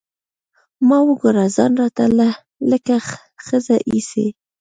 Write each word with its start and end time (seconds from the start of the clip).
ما 0.87 0.97
وګوره 1.07 1.45
ځان 1.55 1.71
راته 1.81 2.03
لکه 2.71 2.95
ښځه 3.45 3.75
ايسي. 3.89 4.27